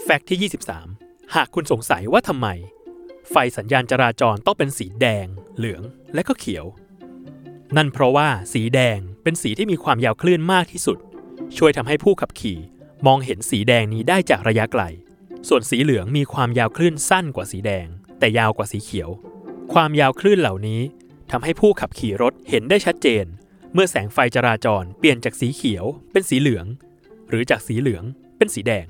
[0.00, 0.50] แฟกต์ที่
[0.90, 2.48] 23 หากคุณสงสัยว่าทำไม
[3.30, 5.26] ไฟสัญญาณจราจรต้องเป็นสีแดง
[5.56, 5.82] เหลือง
[6.14, 6.66] และก็เขียว
[7.76, 10.98] นั่นเพราะว่าสีแดงเป็นสีที่มีความยาวคลื่นมากที่สุด
[11.56, 12.58] ช่วยทำให้ผู้ขับขี่
[13.06, 14.82] มองเห็นสีแดงนี้ได้จากระยะไกล
[15.48, 17.86] ส่วนสีเหลืองมีความยาวคลื่นสั้นกว่าสีแดง
[18.18, 19.10] แต่ยาวกว่าสีเขียว
[19.72, 20.80] ความยาวคลื่นเหล่านี้
[21.30, 23.24] ทำให้ผู้ขับขี่รถเห็นได้ชัดเจน
[23.72, 26.66] เมื่อแสงไฟจราจรเปลี่ยนจากสีเขียวเป็นสีเหลือง
[27.28, 28.04] หรือจากสีเหลือง
[28.38, 28.86] เป็นสีแดง